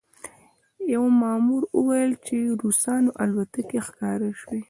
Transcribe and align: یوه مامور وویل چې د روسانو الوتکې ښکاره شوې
یوه 0.93 1.09
مامور 1.21 1.61
وویل 1.77 2.13
چې 2.25 2.35
د 2.43 2.49
روسانو 2.61 3.09
الوتکې 3.23 3.79
ښکاره 3.87 4.29
شوې 4.41 4.59